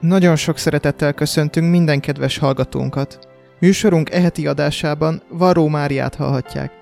[0.00, 3.28] Nagyon sok szeretettel köszöntünk minden kedves hallgatónkat.
[3.58, 6.72] Műsorunk eheti adásában Varó Máriát hallhatják.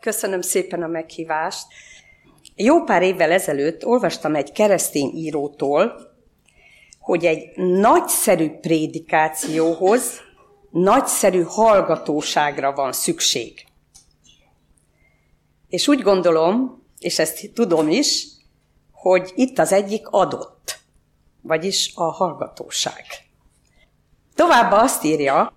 [0.00, 1.66] Köszönöm szépen a meghívást.
[2.54, 5.92] Jó pár évvel ezelőtt olvastam egy keresztény írótól,
[6.98, 10.32] hogy egy nagyszerű prédikációhoz
[10.74, 13.66] nagyszerű hallgatóságra van szükség.
[15.68, 18.26] És úgy gondolom, és ezt tudom is,
[18.92, 20.78] hogy itt az egyik adott,
[21.42, 23.04] vagyis a hallgatóság.
[24.34, 25.56] Továbbá azt írja,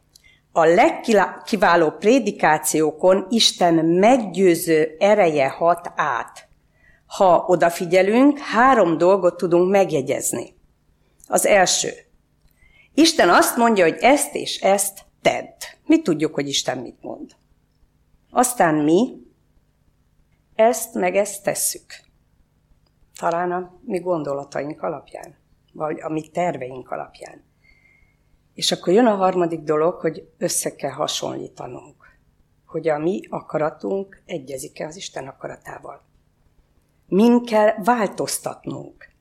[0.52, 6.47] a legkiváló prédikációkon Isten meggyőző ereje hat át.
[7.05, 10.55] Ha odafigyelünk, három dolgot tudunk megjegyezni.
[11.27, 11.89] Az első.
[12.94, 15.61] Isten azt mondja, hogy ezt és ezt tedd.
[15.86, 17.36] Mi tudjuk, hogy Isten mit mond.
[18.30, 19.25] Aztán mi
[20.56, 21.86] ezt meg ezt tesszük.
[23.20, 25.36] Talán a mi gondolataink alapján,
[25.73, 27.44] vagy a mi terveink alapján.
[28.53, 32.20] És akkor jön a harmadik dolog, hogy össze kell hasonlítanunk,
[32.66, 36.02] hogy a mi akaratunk egyezik-e az Isten akaratával.
[37.08, 39.11] Min kell változtatnunk.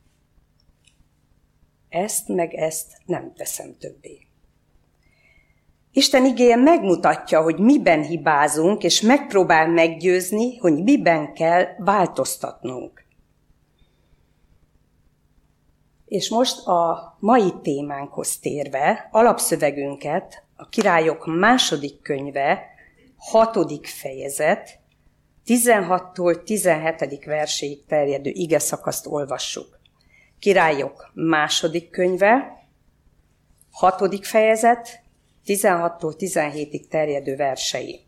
[1.89, 4.26] Ezt meg ezt nem teszem többé.
[5.97, 13.05] Isten igéje megmutatja, hogy miben hibázunk, és megpróbál meggyőzni, hogy miben kell változtatnunk.
[16.07, 22.63] És most a mai témánkhoz térve, alapszövegünket, a királyok második könyve,
[23.17, 24.79] hatodik fejezet,
[25.47, 27.25] 16-tól 17.
[27.25, 29.79] verséig terjedő ige szakaszt olvassuk.
[30.39, 32.67] Királyok második könyve,
[33.71, 35.05] hatodik fejezet,
[35.47, 38.01] 16-tól 17-ig terjedő versei.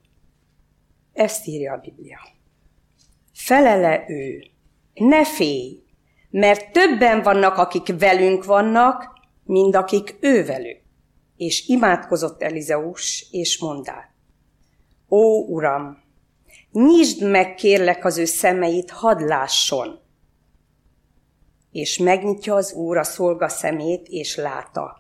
[1.13, 2.19] Ezt írja a Biblia.
[3.33, 4.43] Felele ő,
[4.95, 5.83] ne félj,
[6.31, 10.81] mert többen vannak, akik velünk vannak, mint akik ő velük.
[11.37, 14.13] És imádkozott Elizeus, és mondá,
[15.09, 16.03] Ó, Uram,
[16.73, 20.01] nyisd meg kérlek az ő szemeit, hadd lásson.
[21.73, 24.97] És megnyitja az Úr a szolga szemét, és látta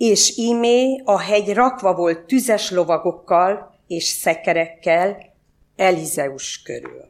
[0.00, 5.34] és ímé a hegy rakva volt tüzes lovagokkal és szekerekkel
[5.76, 7.08] Elizeus körül.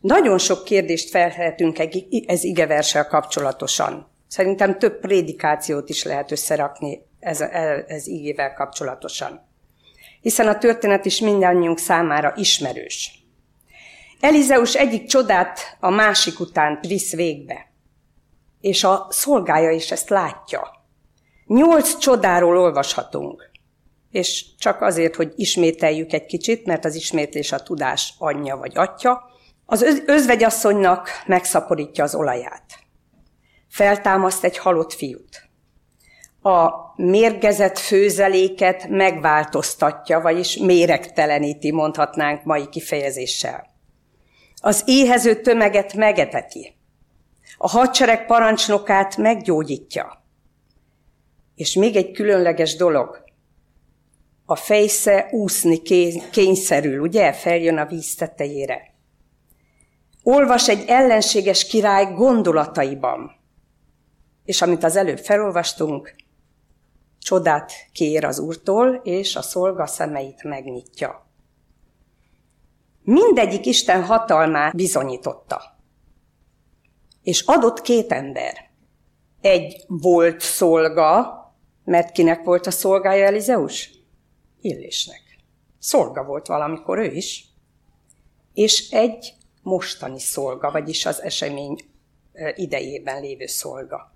[0.00, 1.78] Nagyon sok kérdést felhetünk
[2.26, 4.10] ez igeversel kapcsolatosan.
[4.28, 7.40] Szerintem több prédikációt is lehet összerakni ez,
[7.86, 9.48] ez igével kapcsolatosan.
[10.20, 13.24] Hiszen a történet is mindannyiunk számára ismerős.
[14.20, 17.70] Elizeus egyik csodát a másik után visz végbe.
[18.60, 20.78] És a szolgája is ezt látja.
[21.50, 23.50] Nyolc csodáról olvashatunk.
[24.10, 29.22] És csak azért, hogy ismételjük egy kicsit, mert az ismétlés a tudás anyja vagy atya,
[29.66, 32.64] az özvegyasszonynak megszaporítja az olaját.
[33.68, 35.48] Feltámaszt egy halott fiút.
[36.42, 43.66] A mérgezett főzeléket megváltoztatja, vagyis méregteleníti, mondhatnánk mai kifejezéssel.
[44.60, 46.76] Az éhező tömeget megeteti.
[47.58, 50.19] A hadsereg parancsnokát meggyógyítja.
[51.60, 53.24] És még egy különleges dolog.
[54.44, 55.82] A fejsze úszni
[56.30, 57.32] kényszerül, ugye?
[57.32, 58.94] Feljön a víz tetejére.
[60.22, 63.30] Olvas egy ellenséges király gondolataiban.
[64.44, 66.14] És amit az előbb felolvastunk,
[67.18, 71.26] csodát kér az úrtól, és a szolga szemeit megnyitja.
[73.02, 75.62] Mindegyik Isten hatalmát bizonyította.
[77.22, 78.70] És adott két ember.
[79.40, 81.38] Egy volt szolga,
[81.90, 83.90] mert kinek volt a szolgája Elizeus?
[84.60, 85.22] Illésnek.
[85.78, 87.44] Szolga volt valamikor ő is.
[88.54, 91.78] És egy mostani szolga, vagyis az esemény
[92.54, 94.14] idejében lévő szolga.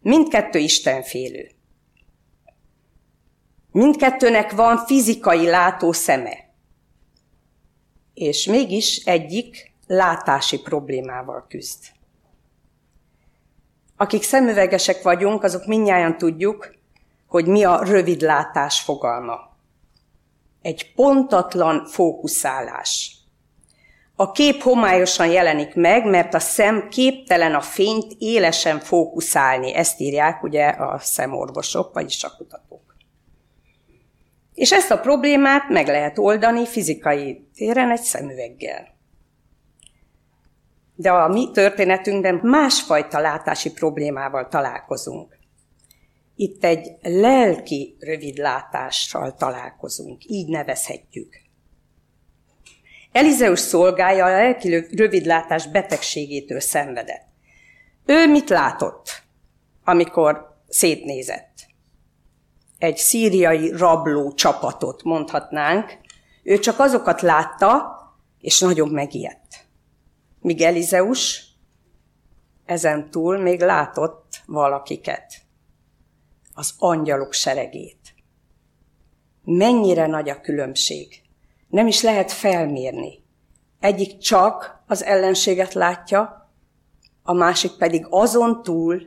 [0.00, 1.50] Mindkettő istenfélő.
[3.72, 6.50] Mindkettőnek van fizikai látó szeme.
[8.14, 11.84] És mégis egyik látási problémával küzd.
[13.96, 16.74] Akik szemüvegesek vagyunk, azok mindnyáján tudjuk,
[17.26, 19.56] hogy mi a rövidlátás fogalma.
[20.62, 23.16] Egy pontatlan fókuszálás.
[24.16, 29.74] A kép homályosan jelenik meg, mert a szem képtelen a fényt élesen fókuszálni.
[29.74, 32.96] Ezt írják ugye a szemorvosok, vagyis a kutatók.
[34.54, 38.95] És ezt a problémát meg lehet oldani fizikai téren egy szemüveggel.
[40.96, 45.34] De a mi történetünkben másfajta látási problémával találkozunk.
[46.38, 51.40] itt egy lelki rövidlátással találkozunk, így nevezhetjük.
[53.12, 57.26] Elizeus szolgája a lelki rövidlátás betegségétől szenvedett.
[58.06, 59.22] Ő mit látott,
[59.84, 61.66] amikor szétnézett?
[62.78, 65.98] Egy szíriai rabló csapatot mondhatnánk.
[66.42, 67.96] Ő csak azokat látta,
[68.40, 69.45] és nagyon megijedt.
[70.46, 71.44] Míg Elizeus
[72.64, 75.34] ezen túl még látott valakiket,
[76.54, 78.14] az angyalok seregét.
[79.44, 81.22] Mennyire nagy a különbség.
[81.68, 83.24] Nem is lehet felmérni.
[83.80, 86.50] Egyik csak az ellenséget látja,
[87.22, 89.02] a másik pedig azon túl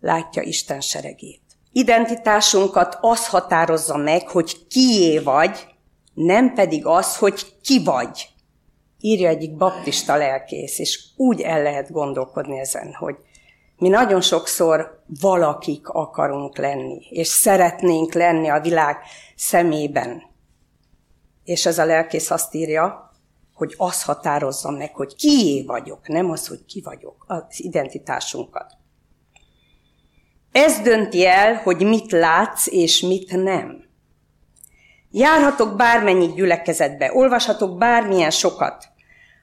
[0.00, 1.42] látja Isten seregét.
[1.72, 5.66] Identitásunkat az határozza meg, hogy kié vagy,
[6.14, 8.34] nem pedig az, hogy ki vagy
[9.06, 13.16] írja egyik baptista lelkész, és úgy el lehet gondolkodni ezen, hogy
[13.78, 18.96] mi nagyon sokszor valakik akarunk lenni, és szeretnénk lenni a világ
[19.36, 20.22] szemében.
[21.44, 23.10] És ez a lelkész azt írja,
[23.54, 28.72] hogy az határozza meg, hogy kié vagyok, nem az, hogy ki vagyok, az identitásunkat.
[30.52, 33.84] Ez dönti el, hogy mit látsz és mit nem.
[35.10, 38.94] Járhatok bármennyi gyülekezetbe, olvashatok bármilyen sokat,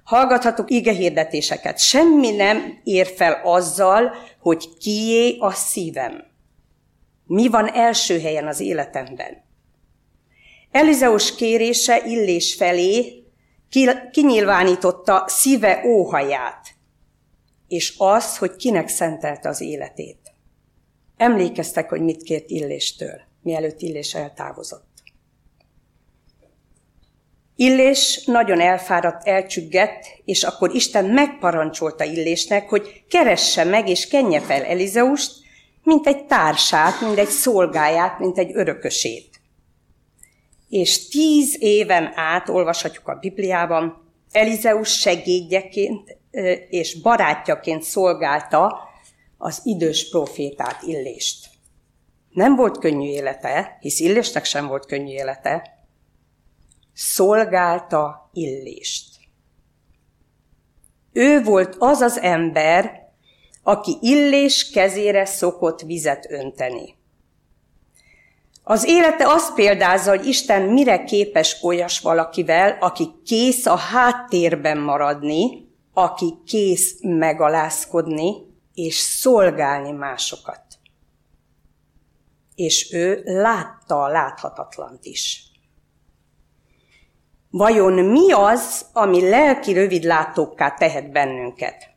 [0.03, 1.79] hallgathatok igehirdetéseket.
[1.79, 6.23] Semmi nem ér fel azzal, hogy kié a szívem.
[7.25, 9.43] Mi van első helyen az életemben?
[10.71, 13.23] Elizeus kérése Illés felé
[14.11, 16.67] kinyilvánította szíve óhaját,
[17.67, 20.33] és az, hogy kinek szentelte az életét.
[21.17, 24.92] Emlékeztek, hogy mit kért Illéstől, mielőtt Illés eltávozott.
[27.55, 34.63] Illés nagyon elfáradt, elcsüggett, és akkor Isten megparancsolta Illésnek, hogy keresse meg és kenje fel
[34.63, 35.31] Elizeust,
[35.83, 39.41] mint egy társát, mint egy szolgáját, mint egy örökösét.
[40.69, 46.17] És tíz éven át, olvashatjuk a Bibliában, Elizeus segédjeként
[46.69, 48.79] és barátjaként szolgálta
[49.37, 51.49] az idős profétát Illést.
[52.29, 55.72] Nem volt könnyű élete, hisz Illésnek sem volt könnyű élete,
[56.93, 59.13] szolgálta Illést.
[61.11, 63.11] Ő volt az az ember,
[63.63, 66.95] aki Illés kezére szokott vizet önteni.
[68.63, 75.67] Az élete azt példázza, hogy Isten mire képes olyas valakivel, aki kész a háttérben maradni,
[75.93, 78.33] aki kész megalázkodni
[78.73, 80.61] és szolgálni másokat.
[82.55, 85.52] És ő látta a láthatatlant is.
[87.55, 91.89] Vajon mi az, ami lelki rövidlátókká tehet bennünket?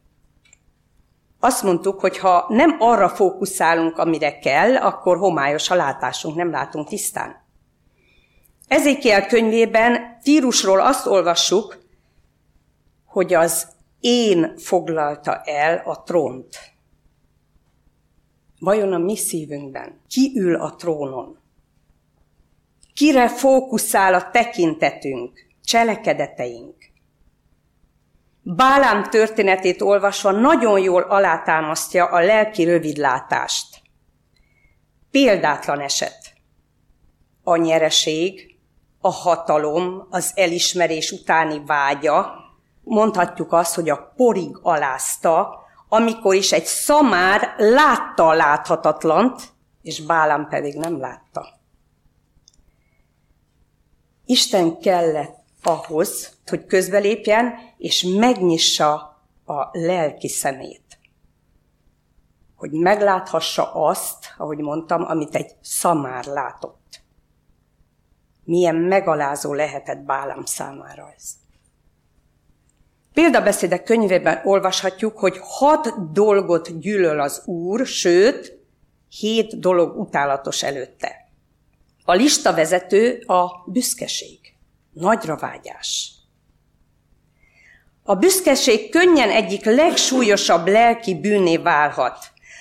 [1.41, 6.89] Azt mondtuk, hogy ha nem arra fókuszálunk, amire kell, akkor homályos a látásunk, nem látunk
[6.89, 7.45] tisztán.
[8.69, 11.79] Ezékiel könyvében Tírusról azt olvassuk,
[13.05, 13.69] hogy az
[14.01, 16.59] én foglalta el a trónt.
[18.59, 21.39] Vajon a mi szívünkben ki ül a trónon?
[22.95, 25.46] Kire fókuszál a tekintetünk?
[25.67, 26.77] Cselekedeteink.
[28.43, 33.83] Bálám történetét olvasva nagyon jól alátámasztja a lelki rövidlátást.
[35.11, 36.33] Példátlan eset.
[37.43, 38.59] A nyereség,
[39.01, 42.35] a hatalom, az elismerés utáni vágya,
[42.83, 45.59] mondhatjuk azt, hogy a porig alázta,
[45.89, 49.43] amikor is egy szamár látta a láthatatlant,
[49.83, 51.59] és Bálám pedig nem látta.
[54.25, 58.93] Isten kellett ahhoz, hogy közbelépjen, és megnyissa
[59.47, 60.99] a lelki szemét.
[62.57, 67.01] Hogy megláthassa azt, ahogy mondtam, amit egy szamár látott.
[68.45, 71.25] Milyen megalázó lehetett Bálám számára ez.
[73.13, 78.59] Példabeszédek könyvében olvashatjuk, hogy hat dolgot gyűlöl az Úr, sőt,
[79.09, 81.29] hét dolog utálatos előtte.
[82.05, 84.56] A lista vezető a büszkeség
[84.97, 86.11] nagyra vágyás.
[88.03, 92.19] A büszkeség könnyen egyik legsúlyosabb lelki bűné válhat.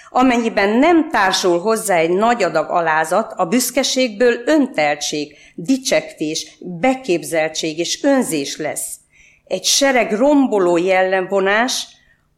[0.09, 8.57] Amennyiben nem társul hozzá egy nagy adag alázat, a büszkeségből önteltség, dicsektés, beképzeltség és önzés
[8.57, 8.95] lesz.
[9.45, 11.87] Egy sereg romboló jellemvonás,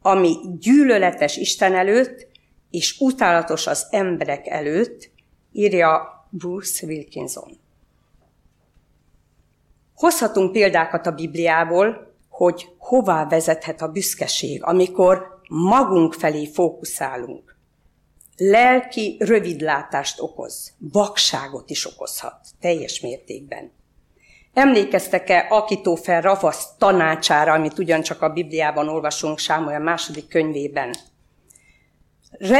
[0.02, 2.26] ami gyűlöletes Isten előtt,
[2.70, 5.10] és utálatos az emberek előtt,
[5.52, 7.66] írja Bruce Wilkinson.
[9.98, 17.56] Hozhatunk példákat a Bibliából, hogy hová vezethet a büszkeség, amikor magunk felé fókuszálunk.
[18.36, 23.72] lelki rövidlátást okoz, vakságot is okozhat, teljes mértékben.
[24.52, 30.94] Emlékeztek-e Akitófel Ravasz tanácsára, amit ugyancsak a Bibliában olvasunk Sámuel második könyvében?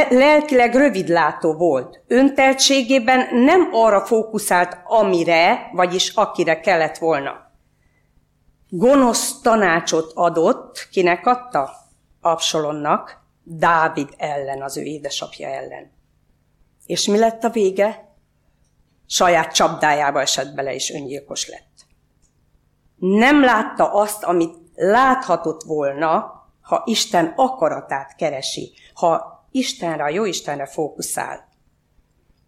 [0.09, 2.01] Lelkileg rövidlátó volt.
[2.07, 7.51] Önteltségében nem arra fókuszált, amire, vagyis akire kellett volna.
[8.69, 11.71] Gonosz tanácsot adott, kinek adta?
[12.21, 15.91] Absalonnak, Dávid ellen, az ő édesapja ellen.
[16.85, 18.13] És mi lett a vége?
[19.07, 21.85] Saját csapdájába esett bele, és öngyilkos lett.
[22.95, 30.65] Nem látta azt, amit láthatott volna, ha Isten akaratát keresi, ha Istenre, a jó Istenre
[30.65, 31.47] fókuszál.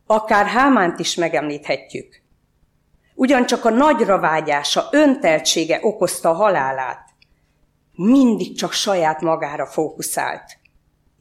[0.05, 2.21] Akár Hámánt is megemlíthetjük.
[3.15, 7.09] Ugyancsak a nagyra vágyása, önteltsége okozta a halálát.
[7.95, 10.59] Mindig csak saját magára fókuszált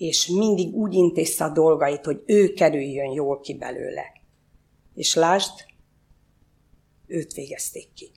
[0.01, 4.13] és mindig úgy intézte a dolgait, hogy ő kerüljön jól ki belőle.
[4.95, 5.51] És lásd,
[7.07, 8.11] őt végezték ki.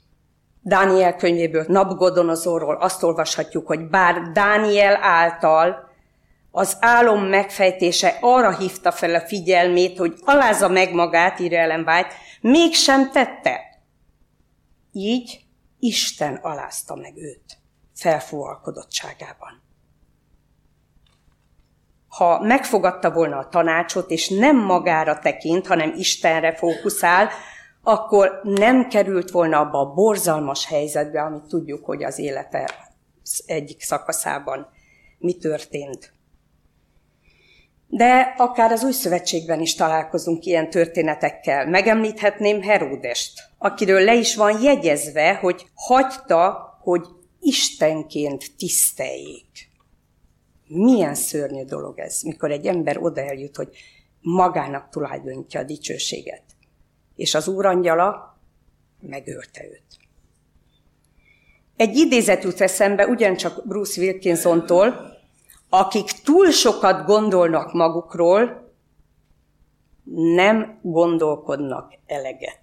[0.62, 5.90] Dániel könyvéből, Nabgodonozorról azt olvashatjuk, hogy bár Dániel által
[6.56, 12.14] az álom megfejtése arra hívta fel a figyelmét, hogy alázza meg magát, írja Ellen White,
[12.42, 13.60] mégsem tette.
[14.92, 15.46] Így
[15.80, 17.58] Isten alázta meg őt
[17.96, 19.62] felfúvalkodottságában
[22.08, 27.30] ha megfogadta volna a tanácsot, és nem magára tekint, hanem Istenre fókuszál,
[27.84, 32.70] akkor nem került volna abba a borzalmas helyzetbe, amit tudjuk, hogy az élete
[33.46, 34.68] egyik szakaszában
[35.18, 36.14] mi történt.
[37.96, 41.68] De akár az új szövetségben is találkozunk ilyen történetekkel.
[41.68, 47.06] Megemlíthetném Heródest, akiről le is van jegyezve, hogy hagyta, hogy
[47.40, 49.70] Istenként tiszteljék.
[50.68, 53.70] Milyen szörnyű dolog ez, mikor egy ember oda eljut, hogy
[54.22, 56.44] magának tulajdonítja a dicsőséget.
[57.16, 58.40] És az úrangyala
[59.00, 60.00] megölte őt.
[61.76, 65.13] Egy idézet jut eszembe ugyancsak Bruce Wilkinsontól,
[65.76, 68.72] akik túl sokat gondolnak magukról,
[70.36, 72.62] nem gondolkodnak eleget.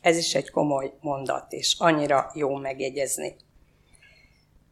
[0.00, 3.36] Ez is egy komoly mondat, és annyira jó megjegyezni.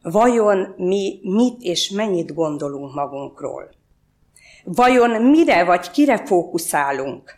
[0.01, 3.69] Vajon mi mit és mennyit gondolunk magunkról?
[4.63, 7.35] Vajon mire vagy kire fókuszálunk?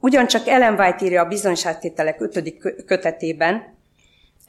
[0.00, 3.78] Ugyancsak Ellen White írja a bizonyságtételek ötödik kötetében,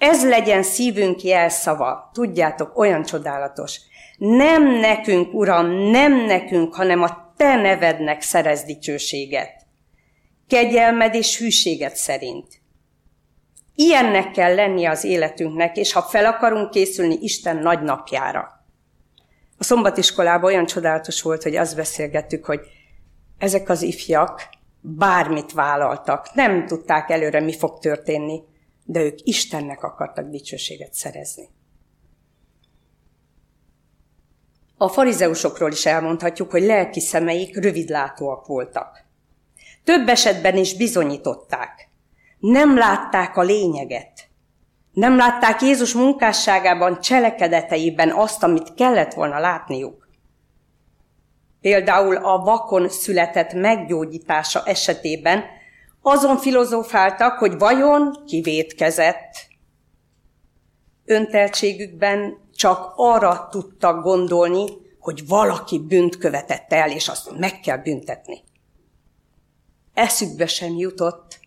[0.01, 2.10] ez legyen szívünk jelszava.
[2.13, 3.82] Tudjátok, olyan csodálatos.
[4.24, 9.66] Nem nekünk, Uram, nem nekünk, hanem a Te nevednek szerez dicsőséget.
[10.48, 12.48] Kegyelmed és hűséget szerint.
[13.75, 18.66] Ilyennek kell lennie az életünknek, és ha fel akarunk készülni Isten nagy napjára.
[19.58, 22.60] A szombatiskolában olyan csodálatos volt, hogy azt beszélgettük, hogy
[23.38, 24.50] ezek az ifjak
[24.82, 28.42] bármit vállaltak, nem tudták előre, mi fog történni,
[28.86, 31.50] de ők Istennek akartak dicsőséget szerezni.
[34.81, 39.05] A farizeusokról is elmondhatjuk, hogy lelki szemeik rövidlátóak voltak.
[39.83, 41.91] Több esetben is bizonyították
[42.41, 44.29] nem látták a lényeget.
[44.93, 50.09] Nem látták Jézus munkásságában, cselekedeteiben azt, amit kellett volna látniuk.
[51.61, 55.43] Például a vakon született meggyógyítása esetében
[56.01, 59.47] azon filozófáltak, hogy vajon kivétkezett.
[61.05, 64.65] Önteltségükben csak arra tudtak gondolni,
[65.00, 68.43] hogy valaki bűnt követett el, és azt meg kell büntetni.
[69.93, 71.39] Eszükbe sem jutott,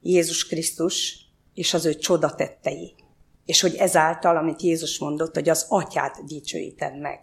[0.00, 2.94] Jézus Krisztus és az ő csodatettei.
[3.44, 7.20] És hogy ezáltal, amit Jézus mondott, hogy az atyát dicsőítem meg.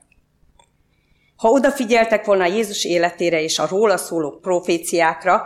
[1.36, 5.46] Ha odafigyeltek volna Jézus életére és a róla szóló proféciákra,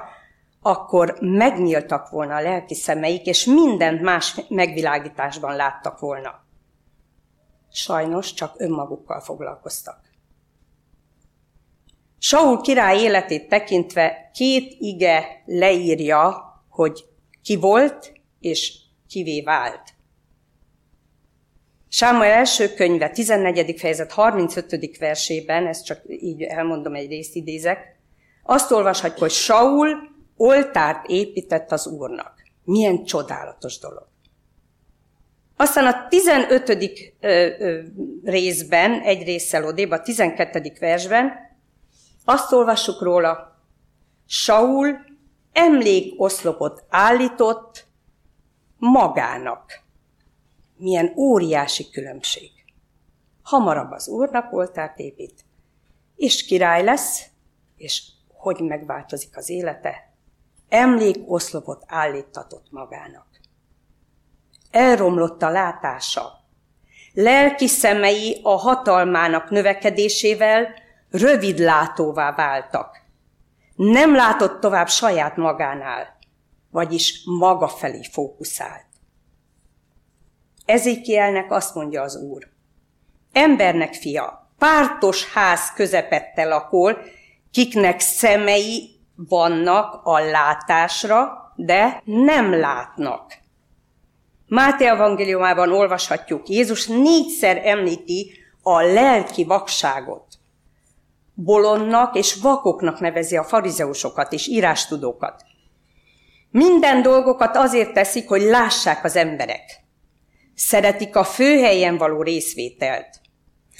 [0.62, 6.45] akkor megnyíltak volna a lelki szemeik, és mindent más megvilágításban láttak volna.
[7.75, 10.00] Sajnos csak önmagukkal foglalkoztak.
[12.17, 17.05] Saul király életét tekintve két ige leírja, hogy
[17.41, 18.77] ki volt és
[19.08, 19.94] kivé vált.
[21.88, 23.79] Sámuel első könyve, 14.
[23.79, 24.98] fejezet 35.
[24.98, 28.00] versében, ezt csak így elmondom, egy részt idézek,
[28.44, 29.89] azt olvashatjuk, hogy Saul
[30.36, 32.34] oltárt épített az Úrnak.
[32.63, 34.08] Milyen csodálatos dolog.
[35.58, 36.70] Aztán a 15.
[36.70, 37.82] Ö, ö,
[38.24, 40.74] részben, egy résszel odébb, a 12.
[40.80, 41.32] versben,
[42.26, 43.60] azt olvassuk róla,
[44.26, 44.98] Saul
[45.54, 47.88] emlékoszlopot állított
[48.78, 49.84] magának.
[50.78, 52.52] Milyen óriási különbség.
[53.42, 55.46] Hamarabb az úrnak oltárt épít,
[56.16, 57.26] és király lesz,
[57.76, 60.14] és hogy megváltozik az élete?
[60.70, 63.35] Emlékoszlopot állítatott magának.
[64.75, 66.44] Elromlott a látása.
[67.13, 70.67] Lelki szemei a hatalmának növekedésével
[71.12, 73.01] rövidlátóvá váltak.
[73.75, 76.17] Nem látott tovább saját magánál,
[76.72, 78.86] vagyis maga felé fókuszált.
[80.65, 82.48] Ezékielnek azt mondja az Úr,
[83.32, 86.98] embernek fia, pártos ház közepette lakol,
[87.51, 93.44] kiknek szemei vannak a látásra, de nem látnak.
[94.56, 98.32] Máté evangéliumában olvashatjuk, Jézus négyszer említi
[98.62, 100.26] a lelki vakságot.
[101.34, 105.44] Bolonnak és vakoknak nevezi a farizeusokat és írástudókat.
[106.52, 109.84] Minden dolgokat azért teszik, hogy lássák az emberek.
[110.54, 113.20] Szeretik a főhelyen való részvételt,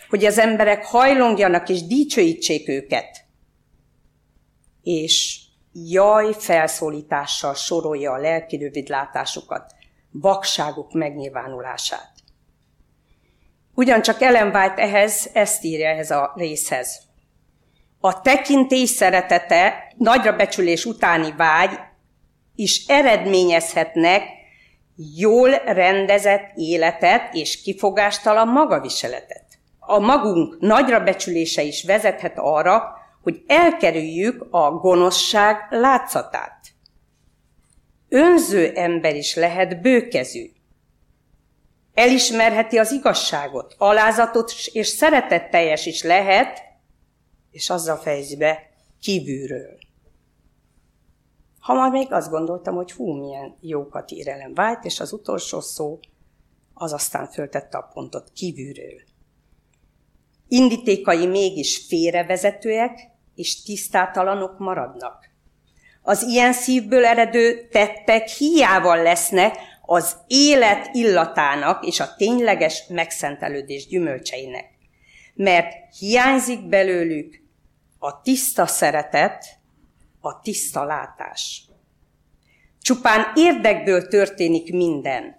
[0.10, 3.26] hogy az emberek hajlongjanak és dicsőítsék őket.
[4.84, 5.40] És
[5.74, 9.75] jaj felszólítással sorolja a lelki rövidlátásukat,
[10.22, 12.12] vakságuk megnyilvánulását.
[13.74, 17.02] Ugyancsak Ellen White ehhez, ezt írja ehhez a részhez.
[18.00, 21.80] A tekintés szeretete, nagyra becsülés utáni vágy
[22.56, 24.24] is eredményezhetnek
[25.16, 29.46] jól rendezett életet és kifogástalan magaviseletet.
[29.80, 36.75] A magunk nagyra becsülése is vezethet arra, hogy elkerüljük a gonoszság látszatát.
[38.16, 40.52] Önző ember is lehet bőkezű.
[41.94, 46.60] Elismerheti az igazságot, alázatot és szeretetteljes is lehet,
[47.52, 48.70] és azzal fejezi be
[49.02, 49.78] kívülről.
[51.60, 56.00] Ha már még azt gondoltam, hogy hú, milyen jókat ír Ellen és az utolsó szó
[56.74, 59.02] az aztán föltette a pontot kívülről.
[60.48, 65.34] Indítékai mégis félrevezetőek és tisztátalanok maradnak.
[66.08, 74.66] Az ilyen szívből eredő tettek hiával lesznek az élet illatának és a tényleges megszentelődés gyümölcseinek.
[75.34, 77.42] Mert hiányzik belőlük
[78.00, 79.46] a tiszta szeretet,
[80.20, 81.66] a tiszta látás.
[82.82, 85.38] Csupán érdekből történik minden.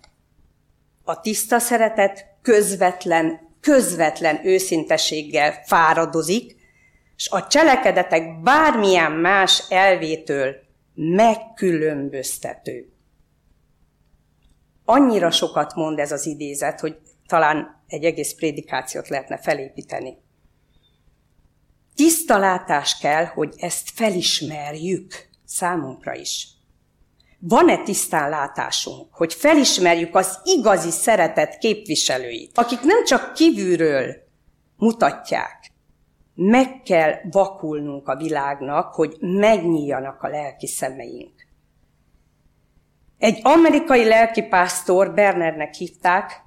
[1.05, 6.56] A tiszta szeretet közvetlen, közvetlen őszintességgel fáradozik,
[7.17, 10.57] és a cselekedetek bármilyen más elvétől
[10.95, 12.93] megkülönböztető.
[14.85, 20.19] Annyira sokat mond ez az idézet, hogy talán egy egész prédikációt lehetne felépíteni.
[21.95, 26.49] Tiszta látás kell, hogy ezt felismerjük számunkra is.
[27.39, 34.15] Van-e tisztán látásunk, hogy felismerjük az igazi szeretet képviselőit, akik nem csak kívülről
[34.77, 35.73] mutatják,
[36.37, 41.47] meg kell vakulnunk a világnak, hogy megnyíljanak a lelki szemeink.
[43.19, 46.43] Egy amerikai lelkipásztor, Bernernek hívták,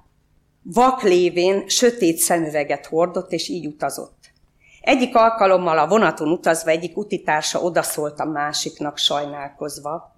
[0.62, 4.32] vak lévén sötét szemüveget hordott, és így utazott.
[4.80, 10.16] Egyik alkalommal a vonaton utazva egyik utitársa odaszólt a másiknak sajnálkozva.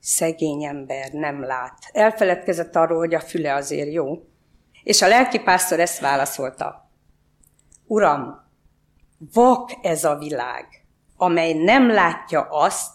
[0.00, 1.78] Szegény ember nem lát.
[1.92, 4.24] Elfeledkezett arról, hogy a füle azért jó.
[4.82, 6.90] És a lelkipásztor ezt válaszolta.
[7.86, 8.45] Uram,
[9.18, 12.94] vak ez a világ, amely nem látja azt,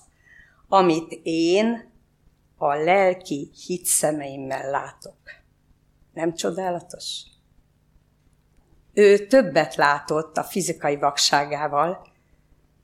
[0.68, 1.92] amit én
[2.58, 5.18] a lelki hitszemeimmel látok.
[6.14, 7.24] Nem csodálatos?
[8.94, 12.08] Ő többet látott a fizikai vakságával,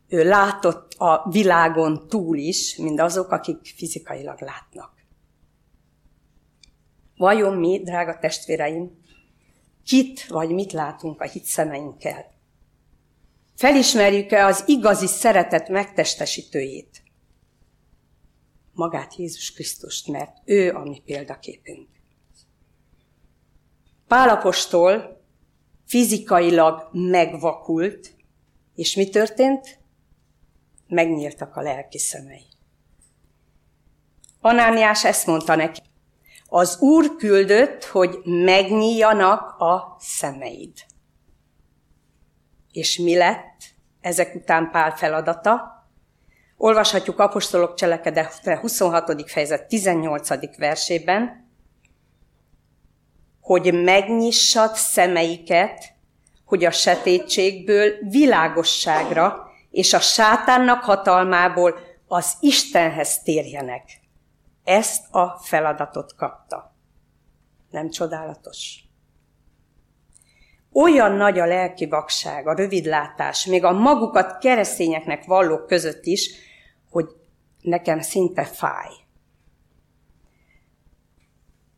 [0.08, 4.92] ő látott a világon túl is, mint azok, akik fizikailag látnak.
[7.18, 9.02] Vajon mi, drága testvéreim,
[9.84, 12.37] kit vagy mit látunk a hitszemeinkkel?
[13.58, 17.04] Felismerjük-e az igazi szeretet megtestesítőjét?
[18.74, 21.88] Magát Jézus Krisztust, mert ő a mi példaképünk.
[24.08, 25.22] Pálapostól
[25.86, 28.16] fizikailag megvakult,
[28.76, 29.80] és mi történt?
[30.88, 32.46] Megnyíltak a lelki szemei.
[34.42, 35.82] Anániás ezt mondta neki.
[36.46, 40.74] Az Úr küldött, hogy megnyíljanak a szemeid.
[42.78, 43.56] És mi lett
[44.02, 45.86] ezek után Pál feladata?
[46.58, 49.30] Olvashatjuk apostolok cselekedete 26.
[49.30, 50.58] fejezet 18.
[50.58, 51.50] versében,
[53.42, 55.94] hogy megnyissad szemeiket,
[56.46, 64.00] hogy a sötétségből világosságra és a sátánnak hatalmából az Istenhez térjenek.
[64.64, 66.76] Ezt a feladatot kapta.
[67.70, 68.87] Nem csodálatos?
[70.82, 76.30] Olyan nagy a lelki vakság, a rövidlátás, még a magukat keresztényeknek vallók között is,
[76.90, 77.06] hogy
[77.62, 78.90] nekem szinte fáj.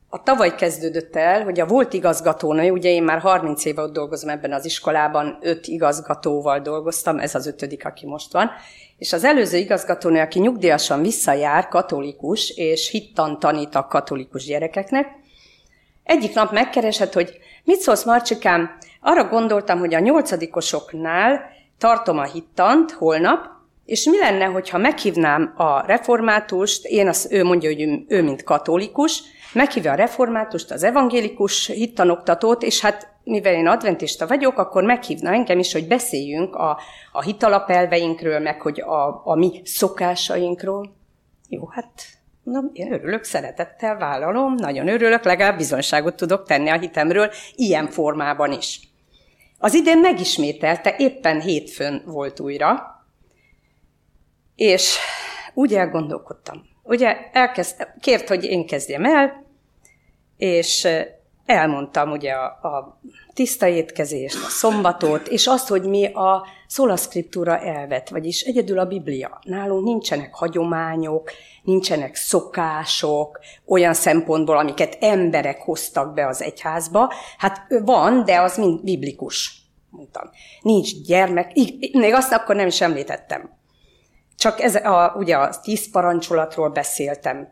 [0.10, 4.30] A tavaly kezdődött el, hogy a volt igazgatónő, ugye én már 30 éve ott dolgozom
[4.30, 8.52] ebben az iskolában, öt igazgatóval dolgoztam, ez az ötödik, aki most van,
[8.98, 15.08] és az előző igazgatónő, aki nyugdíjasan visszajár, katolikus, és hittan tanít a katolikus gyerekeknek,
[16.04, 21.42] egyik nap megkeresett, hogy mit szólsz, Marcsikám, arra gondoltam, hogy a nyolcadikosoknál
[21.78, 23.46] tartom a hittant holnap,
[23.86, 28.44] és mi lenne, hogyha meghívnám a reformátust, én az, ő mondja, hogy ő, ő mint
[28.44, 29.22] katolikus,
[29.54, 35.60] meghívja a reformátust, az evangélikus hittanoktatót, és hát mivel én adventista vagyok, akkor meghívna engem
[35.60, 36.80] is, hogy beszéljünk a,
[37.12, 40.96] a hitalapelveinkről, meg hogy a, a mi szokásainkról.
[41.48, 41.92] Jó, hát
[42.44, 48.52] mondom, én örülök, szeretettel vállalom, nagyon örülök, legalább bizonyságot tudok tenni a hitemről, ilyen formában
[48.52, 48.89] is.
[49.62, 53.04] Az idén megismételte, éppen hétfőn volt újra,
[54.56, 54.98] és
[55.54, 56.68] úgy elgondolkodtam.
[56.84, 59.46] Ugye elkezd, kért, hogy én kezdjem el,
[60.38, 60.88] és
[61.50, 63.00] elmondtam ugye a, a
[63.34, 69.40] tiszta étkezést, a szombatot, és azt, hogy mi a szolaszkriptúra elvet, vagyis egyedül a Biblia.
[69.44, 71.32] Nálunk nincsenek hagyományok,
[71.64, 77.14] nincsenek szokások, olyan szempontból, amiket emberek hoztak be az egyházba.
[77.38, 80.30] Hát van, de az mind biblikus, mondtam.
[80.62, 81.52] Nincs gyermek,
[81.92, 83.58] még azt akkor nem is említettem.
[84.38, 87.48] Csak ez a, ugye a tíz parancsolatról beszéltem.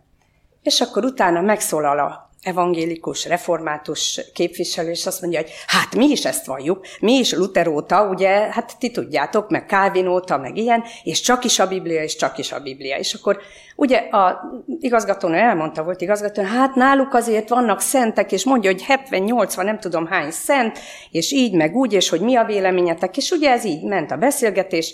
[0.61, 6.25] És akkor utána megszólal a evangélikus, református képviselő, és azt mondja, hogy hát mi is
[6.25, 11.21] ezt valljuk, mi is Luther óta, ugye, hát ti tudjátok, meg Calvin meg ilyen, és
[11.21, 12.97] csak is a Biblia, és csak is a Biblia.
[12.97, 13.39] És akkor
[13.75, 14.41] ugye a
[14.79, 20.05] igazgatónő elmondta, volt igazgató, hát náluk azért vannak szentek, és mondja, hogy 70-80, nem tudom
[20.05, 20.79] hány szent,
[21.11, 24.17] és így, meg úgy, és hogy mi a véleményetek, és ugye ez így ment a
[24.17, 24.93] beszélgetés,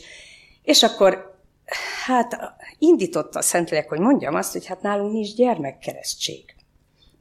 [0.63, 1.31] és akkor
[2.05, 2.37] hát
[2.79, 6.52] indította a Szentlélek, hogy mondjam azt, hogy hát nálunk nincs gyermekkeresztség.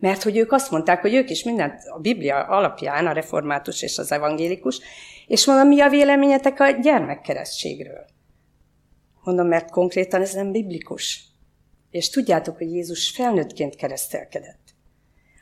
[0.03, 3.99] Mert hogy ők azt mondták, hogy ők is mindent a Biblia alapján, a református és
[3.99, 4.81] az evangélikus,
[5.27, 8.05] és mondom, mi a véleményetek a gyermekkeresztségről?
[9.25, 11.25] Mondom, mert konkrétan ez nem biblikus.
[11.91, 14.61] És tudjátok, hogy Jézus felnőttként keresztelkedett.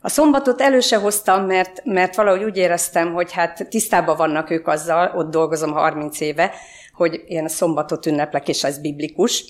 [0.01, 4.66] A szombatot elő se hoztam, mert, mert valahogy úgy éreztem, hogy hát tisztában vannak ők
[4.66, 6.53] azzal, ott dolgozom 30 éve,
[6.92, 9.44] hogy én a szombatot ünneplek, és ez biblikus.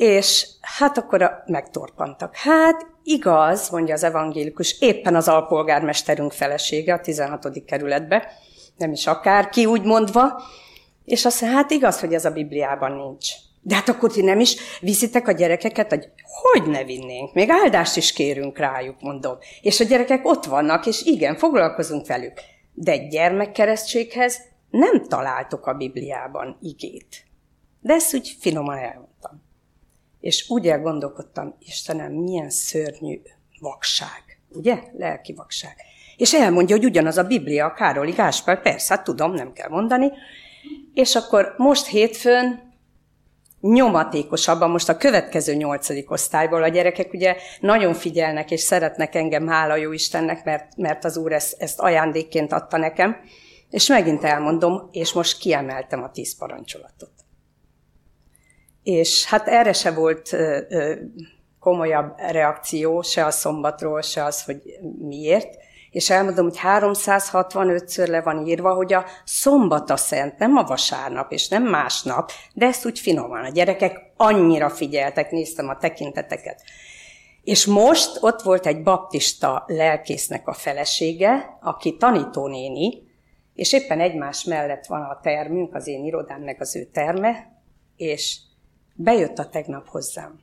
[0.00, 2.36] És hát akkor megtorpantak.
[2.36, 7.64] Hát igaz, mondja az evangélikus, éppen az alpolgármesterünk felesége a 16.
[7.66, 8.32] kerületbe,
[8.76, 10.42] nem is akár, ki úgy mondva,
[11.04, 13.28] és azt mondja, hát igaz, hogy ez a Bibliában nincs.
[13.62, 16.08] De hát akkor ti nem is viszitek a gyerekeket, hogy
[16.42, 19.38] hogy ne vinnénk, még áldást is kérünk rájuk, mondom.
[19.60, 22.40] És a gyerekek ott vannak, és igen, foglalkozunk velük.
[22.72, 24.38] De egy gyermekkeresztséghez
[24.70, 27.24] nem találtok a Bibliában igét.
[27.80, 29.48] De ezt úgy finoman elmondtam.
[30.20, 33.20] És úgy elgondolkodtam, Istenem, milyen szörnyű
[33.60, 34.78] vakság, ugye?
[34.92, 35.76] Lelki vakság.
[36.16, 40.10] És elmondja, hogy ugyanaz a Biblia, a Károli Gáspár, persze, hát tudom, nem kell mondani.
[40.94, 42.70] És akkor most hétfőn
[43.60, 49.76] nyomatékosabban, most a következő nyolcadik osztályból a gyerekek ugye nagyon figyelnek és szeretnek engem, hála
[49.76, 53.16] jó Istennek, mert, mert az Úr ezt, ezt ajándékként adta nekem.
[53.70, 57.12] És megint elmondom, és most kiemeltem a tíz parancsolatot.
[58.82, 60.36] És hát erre se volt
[61.60, 64.62] komolyabb reakció, se a szombatról, se az, hogy
[64.98, 65.56] miért.
[65.90, 71.32] És elmondom, hogy 365-ször le van írva, hogy a szombat a szent, nem a vasárnap,
[71.32, 73.44] és nem másnap, de ezt úgy finoman.
[73.44, 76.62] A gyerekek annyira figyeltek, néztem a tekinteteket.
[77.42, 83.08] És most ott volt egy baptista lelkésznek a felesége, aki tanítónéni,
[83.54, 87.62] és éppen egymás mellett van a termünk, az én irodám, meg az ő terme,
[87.96, 88.38] és
[89.02, 90.40] bejött a tegnap hozzám.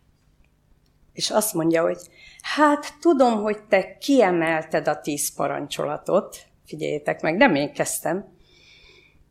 [1.14, 1.98] És azt mondja, hogy
[2.42, 8.26] hát tudom, hogy te kiemelted a tíz parancsolatot, figyeljétek meg, nem én kezdtem,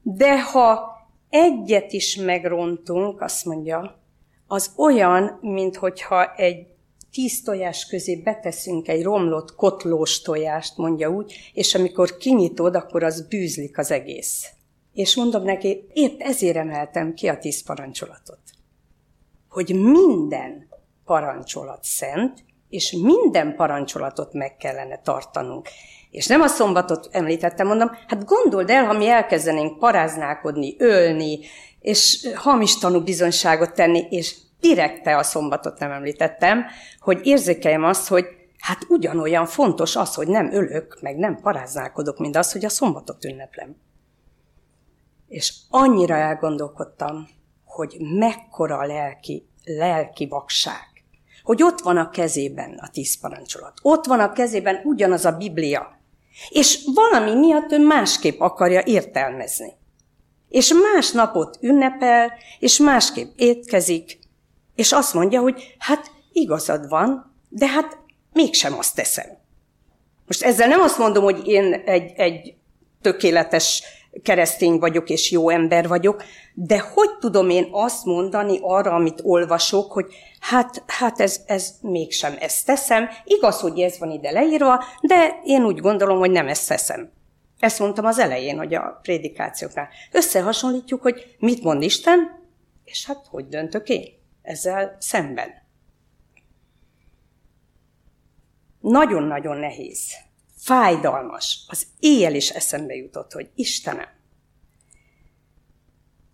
[0.03, 0.97] de ha
[1.31, 3.99] egyet is megrontunk, azt mondja,
[4.47, 6.67] az olyan, mintha egy
[7.12, 13.29] tíz tojás közé beteszünk egy romlott kotlós tojást, mondja úgy, és amikor kinyitod, akkor az
[13.29, 14.51] bűzlik az egész.
[14.93, 18.45] És mondom neki, épp ezért emeltem ki a tíz parancsolatot.
[19.57, 20.69] Hogy minden
[21.05, 25.69] parancsolat szent, és minden parancsolat meg kellene tartanunk.
[26.11, 31.38] És nem a szombatot említettem, mondom, hát gondold el, ha mi elkezdenénk paráználkodni, ölni,
[31.81, 36.64] és hamis tanú bizonyságot tenni, és direkte a szombatot nem említettem,
[37.01, 38.25] hogy érzékeljem azt, hogy
[38.59, 43.25] Hát ugyanolyan fontos az, hogy nem ölök, meg nem paráználkodok, mint az, hogy a szombatot
[43.25, 43.77] ünneplem.
[45.29, 47.29] És annyira elgondolkodtam,
[47.77, 51.05] hogy mekkora lelki, lelki vakság.
[51.43, 53.79] Hogy ott van a kezében a tíz parancsolat.
[53.83, 55.99] Ott van a kezében ugyanaz a Biblia.
[56.49, 59.73] És valami miatt ő másképp akarja értelmezni.
[60.49, 64.19] És más napot ünnepel, és másképp étkezik,
[64.75, 67.99] és azt mondja, hogy hát igazad van, de hát
[68.33, 69.27] mégsem azt teszem.
[70.27, 72.55] Most ezzel nem azt mondom, hogy én egy, egy
[73.03, 73.83] tökéletes
[74.22, 76.22] keresztény vagyok és jó ember vagyok,
[76.55, 80.07] de hogy tudom én azt mondani arra, amit olvasok, hogy
[80.40, 85.64] hát, hát ez, ez mégsem ezt teszem, igaz, hogy ez van ide leírva, de én
[85.64, 87.12] úgy gondolom, hogy nem ezt teszem.
[87.59, 89.88] Ezt mondtam az elején, hogy a prédikációknál.
[90.12, 92.44] Összehasonlítjuk, hogy mit mond Isten,
[92.85, 94.05] és hát hogy döntök én
[94.42, 95.64] ezzel szemben.
[98.81, 100.12] Nagyon-nagyon nehéz,
[100.66, 101.64] fájdalmas.
[101.68, 104.09] Az éjjel is eszembe jutott, hogy Istenem,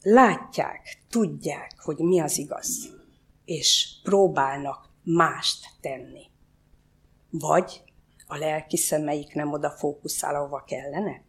[0.02, 2.90] látják, tudják, hogy mi az igaz,
[3.44, 6.30] és próbálnak mást tenni.
[7.30, 7.82] Vagy
[8.26, 11.22] a lelki szemeik nem oda fókuszál, ahova kellene?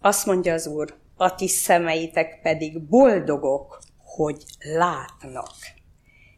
[0.00, 5.54] Azt mondja az Úr, a ti szemeitek pedig boldogok, hogy látnak.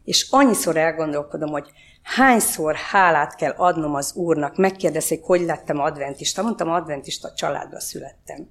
[0.05, 1.70] És annyiszor elgondolkodom, hogy
[2.07, 6.42] hányszor hálát kell adnom az Úrnak, megkérdezik, hogy lettem adventista.
[6.42, 8.51] Mondtam, adventista családba születtem.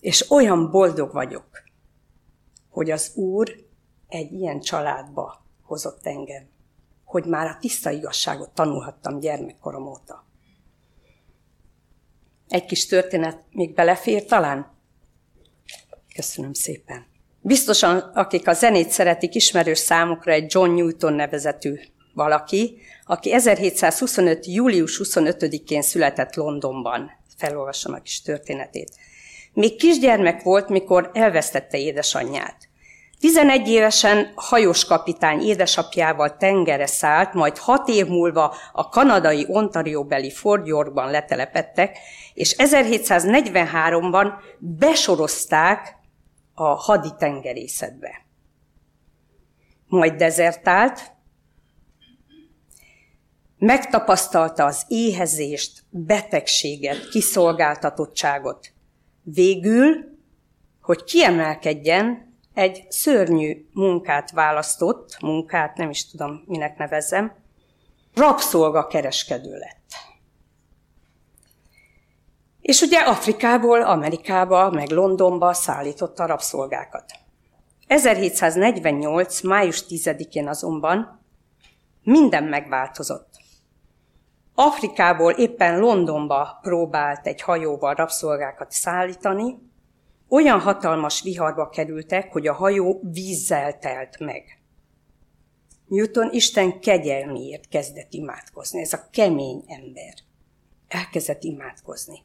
[0.00, 1.46] És olyan boldog vagyok,
[2.70, 3.56] hogy az Úr
[4.08, 6.48] egy ilyen családba hozott engem,
[7.04, 10.24] hogy már a tiszta igazságot tanulhattam gyermekkorom óta.
[12.48, 14.74] Egy kis történet még belefér talán?
[16.14, 17.06] Köszönöm szépen.
[17.40, 21.78] Biztosan, akik a zenét szeretik, ismerős számukra egy John Newton nevezetű
[22.16, 24.46] valaki, aki 1725.
[24.46, 27.10] július 25-én született Londonban.
[27.36, 28.94] Felolvasom a kis történetét.
[29.52, 32.68] Még kisgyermek volt, mikor elvesztette édesanyját.
[33.20, 40.66] 11 évesen hajós kapitány édesapjával tengere szállt, majd hat év múlva a kanadai Ontario-beli Fort
[40.66, 41.98] Yorkban letelepettek,
[42.34, 45.96] és 1743-ban besorozták
[46.54, 48.24] a haditengerészetbe.
[49.86, 51.15] Majd dezertált,
[53.58, 58.72] megtapasztalta az éhezést, betegséget, kiszolgáltatottságot.
[59.22, 60.16] Végül,
[60.80, 67.32] hogy kiemelkedjen, egy szörnyű munkát választott, munkát nem is tudom, minek nevezzem,
[68.14, 69.94] rabszolga kereskedő lett.
[72.60, 77.04] És ugye Afrikából Amerikába, meg Londonba szállította rabszolgákat.
[77.86, 79.40] 1748.
[79.40, 81.20] május 10-én azonban
[82.02, 83.35] minden megváltozott.
[84.58, 89.58] Afrikából éppen Londonba próbált egy hajóval rabszolgákat szállítani,
[90.28, 94.60] olyan hatalmas viharba kerültek, hogy a hajó vízzel telt meg.
[95.86, 98.80] Newton Isten kegyelmiért kezdett imádkozni.
[98.80, 100.14] Ez a kemény ember.
[100.88, 102.24] Elkezdett imádkozni.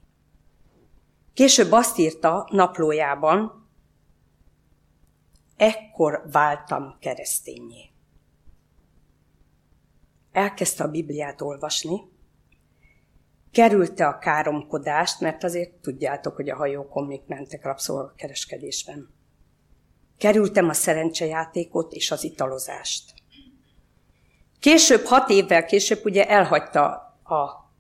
[1.33, 3.69] Később azt írta naplójában,
[5.57, 7.89] ekkor váltam keresztényé.
[10.31, 12.10] Elkezdte a Bibliát olvasni,
[13.51, 19.09] kerülte a káromkodást, mert azért tudjátok, hogy a hajókon még mentek rabszolgakereskedésben.
[20.17, 23.13] Kerültem a szerencsejátékot és az italozást.
[24.59, 26.83] Később, hat évvel később ugye elhagyta
[27.23, 27.71] a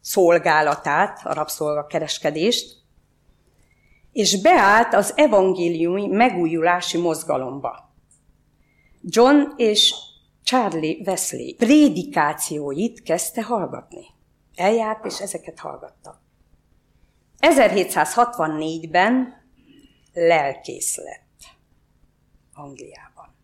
[0.00, 2.82] szolgálatát, a rabszolgakereskedést,
[4.12, 7.92] és beállt az evangéliumi megújulási mozgalomba.
[9.02, 9.94] John és
[10.42, 14.13] Charlie Wesley prédikációit kezdte hallgatni.
[14.56, 16.22] Eljárt, és ezeket hallgatta.
[17.40, 19.42] 1764-ben
[20.12, 21.22] lelkész lett
[22.54, 23.34] Angliában,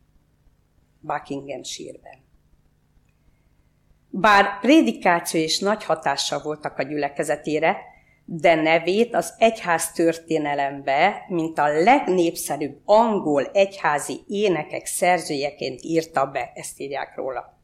[1.01, 2.19] Buckinghamshire-ben.
[4.11, 7.77] Bár prédikáció és nagy hatással voltak a gyülekezetére,
[8.25, 16.81] de nevét az egyház történelembe, mint a legnépszerűbb angol egyházi énekek szerzőjeként írta be, ezt
[16.81, 17.60] írják róla.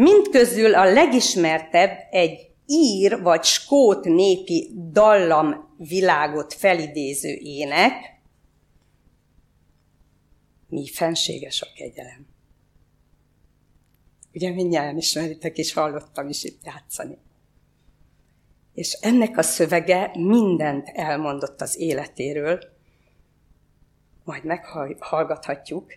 [0.00, 7.92] Mindközül a legismertebb egy ír vagy skót népi dallam világot felidéző ének,
[10.68, 12.26] mi fenséges a kegyelem.
[14.34, 17.18] Ugye mindjárt ismeritek, és hallottam is itt játszani.
[18.74, 22.58] És ennek a szövege mindent elmondott az életéről,
[24.24, 25.92] majd meghallgathatjuk,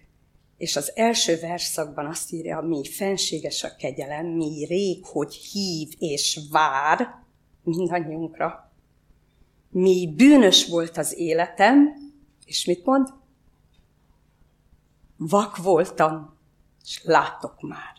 [0.63, 6.39] és az első verszakban azt írja, mi fenséges a kegyelem, mi rég, hogy hív és
[6.51, 7.07] vár
[7.63, 8.71] mindannyiunkra.
[9.69, 11.89] Mi bűnös volt az életem,
[12.45, 13.07] és mit mond?
[15.17, 16.37] Vak voltam,
[16.83, 17.95] és látok már.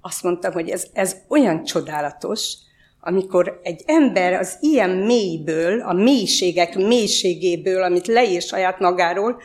[0.00, 2.54] Azt mondtam, hogy ez, ez olyan csodálatos,
[3.00, 9.40] amikor egy ember az ilyen mélyből, a mélységek mélységéből, amit leír saját magáról,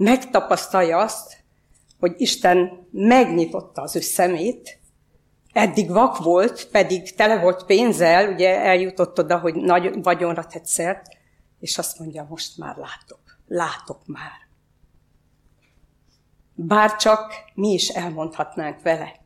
[0.00, 1.36] megtapasztalja azt,
[1.98, 4.78] hogy Isten megnyitotta az ő szemét,
[5.52, 11.04] eddig vak volt, pedig tele volt pénzzel, ugye eljutott oda, hogy nagy vagyonra tetszett,
[11.58, 14.48] és azt mondja, most már látok, látok már.
[16.54, 19.20] Bár csak mi is elmondhatnánk vele.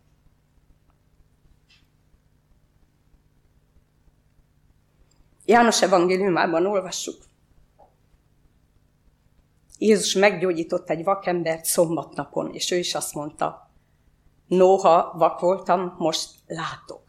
[5.44, 7.32] János evangéliumában olvassuk.
[9.78, 13.70] Jézus meggyógyított egy vakembert szombatnapon, és ő is azt mondta,
[14.46, 17.02] noha vak voltam, most látok.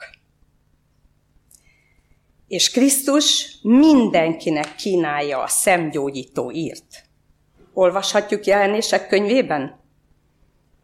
[2.48, 7.04] És Krisztus mindenkinek kínálja a szemgyógyító írt.
[7.74, 9.80] Olvashatjuk jelenések könyvében?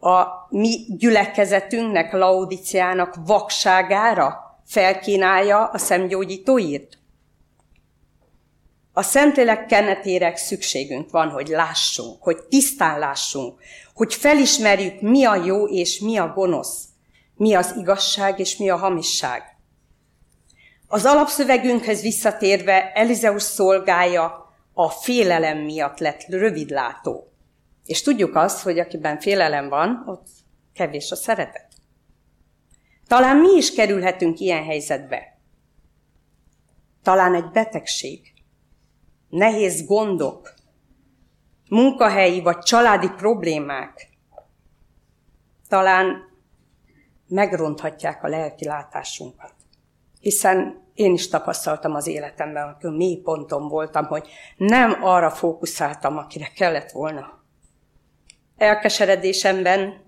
[0.00, 7.01] A mi gyülekezetünknek, Laudiciának vakságára felkínálja a szemgyógyító írt?
[8.92, 13.60] A Szentlélek kenetére szükségünk van, hogy lássunk, hogy tisztán lássunk,
[13.94, 16.84] hogy felismerjük, mi a jó és mi a gonosz,
[17.34, 19.42] mi az igazság és mi a hamisság.
[20.86, 27.32] Az alapszövegünkhez visszatérve Elizeus szolgája a félelem miatt lett rövidlátó.
[27.84, 30.26] És tudjuk azt, hogy akiben félelem van, ott
[30.74, 31.68] kevés a szeretet.
[33.08, 35.38] Talán mi is kerülhetünk ilyen helyzetbe.
[37.02, 38.31] Talán egy betegség,
[39.32, 40.54] nehéz gondok,
[41.68, 44.08] munkahelyi vagy családi problémák
[45.68, 46.30] talán
[47.28, 48.70] megronthatják a lelki.
[50.20, 56.48] Hiszen én is tapasztaltam az életemben, amikor mély ponton voltam, hogy nem arra fókuszáltam, akire
[56.54, 57.42] kellett volna.
[58.56, 60.04] Elkeseredésemben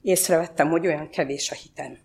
[0.00, 1.98] észrevettem, hogy olyan kevés a hitem.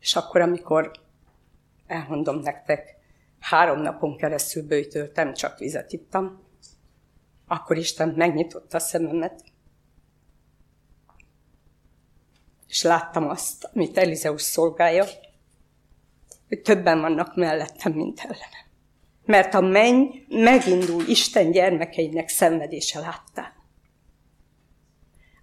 [0.00, 1.02] És akkor, amikor
[1.86, 2.96] elmondom nektek,
[3.40, 6.42] három napon keresztül bőjtöltem, csak vizet ittam.
[7.46, 9.42] Akkor Isten megnyitotta a szememet,
[12.68, 15.04] és láttam azt, amit Elizeus szolgálja,
[16.48, 18.64] hogy többen vannak mellettem, mint ellenem.
[19.24, 23.52] Mert a menny megindul Isten gyermekeinek szenvedése láttán.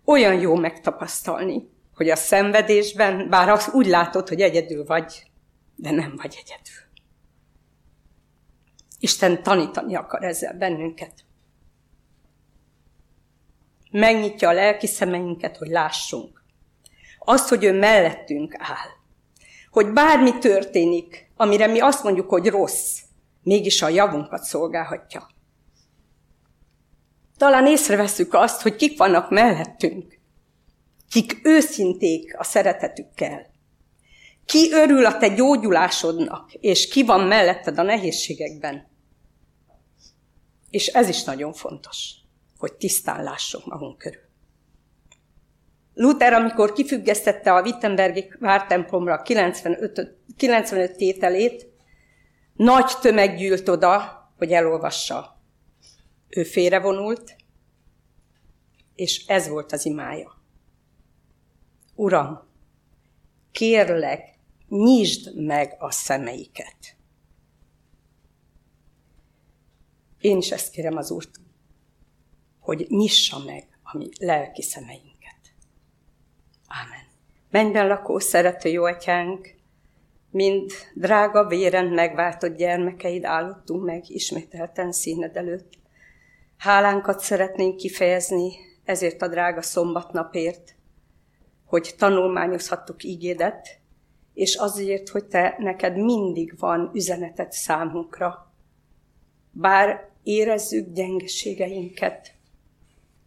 [0.05, 5.30] Olyan jó megtapasztalni, hogy a szenvedésben, bár azt úgy látod, hogy egyedül vagy,
[5.81, 6.89] de nem vagy egyedül.
[8.99, 11.13] Isten tanítani akar ezzel bennünket.
[13.91, 16.43] Megnyitja a lelki szemeinket, hogy lássunk.
[17.19, 18.89] Azt, hogy ő mellettünk áll.
[19.69, 22.99] Hogy bármi történik, amire mi azt mondjuk, hogy rossz,
[23.43, 25.29] mégis a javunkat szolgálhatja.
[27.37, 30.19] Talán észreveszünk azt, hogy kik vannak mellettünk,
[31.09, 33.50] kik őszinték a szeretetükkel,
[34.51, 38.87] ki örül a te gyógyulásodnak, és ki van melletted a nehézségekben.
[40.69, 42.13] És ez is nagyon fontos,
[42.57, 44.21] hogy tisztán lássunk magunk körül.
[45.93, 51.67] Luther, amikor kifüggesztette a Wittenbergi vártemplomra 95, 95 tételét,
[52.53, 55.41] nagy tömeg gyűlt oda, hogy elolvassa.
[56.29, 57.35] Ő félrevonult,
[58.95, 60.41] és ez volt az imája.
[61.95, 62.49] Uram,
[63.51, 64.39] kérlek,
[64.71, 66.95] nyisd meg a szemeiket.
[70.19, 71.29] Én is ezt kérem az Úrt,
[72.59, 75.39] hogy nyissa meg a mi lelki szemeinket.
[76.67, 77.05] Ámen.
[77.49, 79.55] Mennyben lakó szerető jó atyánk,
[80.29, 85.73] mind drága véren megváltott gyermekeid állottunk meg ismételten színed előtt.
[86.57, 90.75] Hálánkat szeretnénk kifejezni ezért a drága szombatnapért,
[91.65, 93.80] hogy tanulmányozhattuk ígédet,
[94.33, 98.51] és azért, hogy te neked mindig van üzenetet számunkra.
[99.51, 102.33] Bár érezzük gyengeségeinket,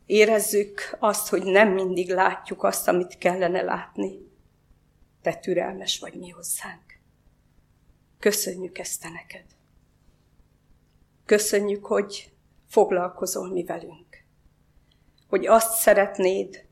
[0.06, 4.18] érezzük azt, hogy nem mindig látjuk azt, amit kellene látni.
[5.22, 6.98] Te türelmes vagy mi hozzánk.
[8.18, 9.44] Köszönjük ezt te neked.
[11.24, 12.32] Köszönjük, hogy
[12.68, 14.24] foglalkozol mi velünk.
[15.28, 16.64] Hogy azt szeretnéd,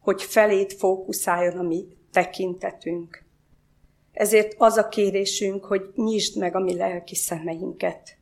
[0.00, 3.24] hogy feléd fókuszáljon a mi tekintetünk,
[4.16, 8.16] ezért az a kérésünk, hogy nyisd meg a mi lelki szemeinket,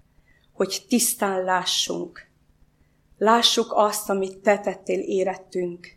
[0.53, 2.29] hogy tisztán lássunk.
[3.19, 5.97] Lássuk azt, amit te tettél érettünk,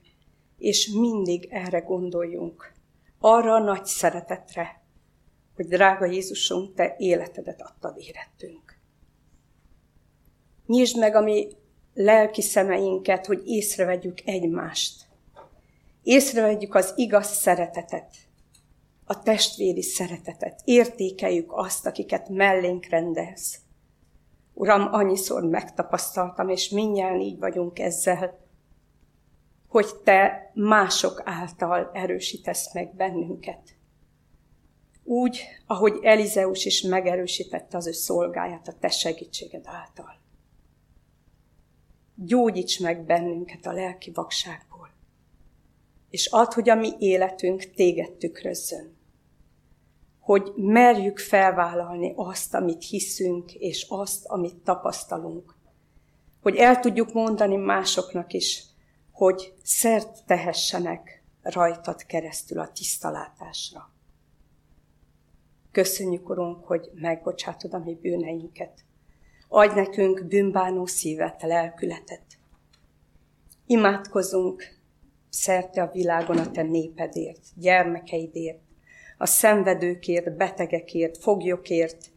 [0.57, 2.73] és mindig erre gondoljunk.
[3.19, 4.81] Arra a nagy szeretetre,
[5.55, 8.79] hogy drága Jézusunk, te életedet adtad érettünk.
[10.65, 11.47] Nyisd meg a mi
[11.93, 15.05] lelki szemeinket, hogy észrevegyük egymást.
[16.03, 18.26] Észrevegyük az igaz szeretetet,
[19.09, 20.61] a testvéri szeretetet.
[20.63, 23.59] Értékeljük azt, akiket mellénk rendelsz.
[24.53, 28.39] Uram, annyiszor megtapasztaltam, és mindjárt így vagyunk ezzel,
[29.67, 33.75] hogy Te mások által erősítesz meg bennünket.
[35.03, 40.19] Úgy, ahogy Elizeus is megerősítette az ő szolgáját a Te segítséged által.
[42.15, 44.89] Gyógyíts meg bennünket a lelki vakságból,
[46.09, 48.96] és add, hogy a mi életünk Téged tükrözzön
[50.27, 55.55] hogy merjük felvállalni azt, amit hiszünk, és azt, amit tapasztalunk.
[56.41, 58.63] Hogy el tudjuk mondani másoknak is,
[59.11, 63.91] hogy szert tehessenek rajtad keresztül a tisztalátásra.
[65.71, 68.83] Köszönjük, Urunk, hogy megbocsátod a mi bűneinket.
[69.47, 72.25] Adj nekünk bűnbánó szívet, lelkületet.
[73.65, 74.63] Imádkozunk
[75.29, 78.65] szerte a világon a te népedért, gyermekeidért,
[79.17, 82.11] a szenvedőkért, betegekért, foglyokért,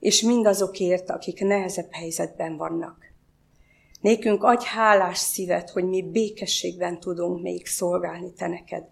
[0.00, 3.06] és mindazokért, akik nehezebb helyzetben vannak.
[4.00, 8.84] Nékünk adj hálás szívet, hogy mi békességben tudunk még szolgálni te neked,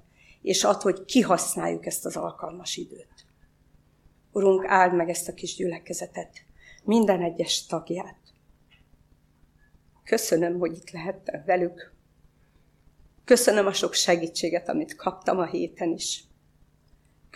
[0.43, 3.27] és add, hogy kihasználjuk ezt az alkalmas időt.
[4.33, 6.33] Urunk, áld meg ezt a kis gyülekezetet,
[6.85, 8.19] minden egyes tagját.
[10.05, 11.93] Köszönöm, hogy itt lehettem velük.
[13.25, 16.25] Köszönöm a sok segítséget, amit kaptam a héten is.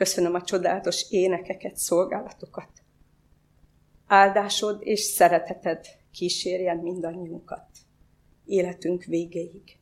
[0.01, 2.71] Köszönöm a csodálatos énekeket, szolgálatokat.
[4.07, 7.67] Áldásod és szereteted kísérjen mindannyiunkat
[8.45, 9.79] életünk végéig.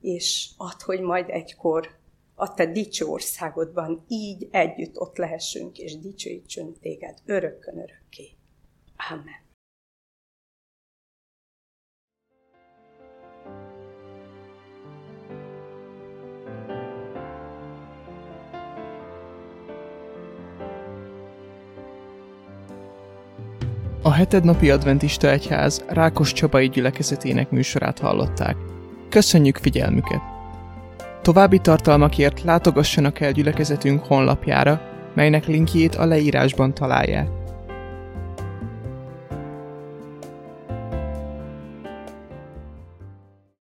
[0.00, 1.98] És add, hogy majd egykor
[2.34, 8.30] a te dicső országodban így együtt ott lehessünk, és dicsőítsünk téged örökkön örökké.
[9.10, 9.47] Amen.
[24.08, 28.56] A hetednapi adventista egyház Rákos Csabai gyülekezetének műsorát hallották.
[29.08, 30.20] Köszönjük figyelmüket!
[31.22, 34.80] További tartalmakért látogassanak el gyülekezetünk honlapjára,
[35.14, 37.37] melynek linkjét a leírásban találják.